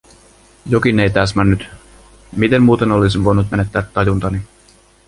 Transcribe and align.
Jokin 0.65 0.99
ei 0.99 1.09
täsmännyt… 1.09 1.67
Miten 2.35 2.63
muuten 2.63 2.91
olisin 2.91 3.23
voinut 3.23 3.51
menettää 3.51 3.81
tajuntani? 3.81 4.41